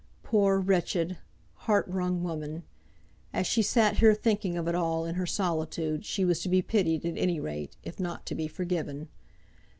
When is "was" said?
6.25-6.41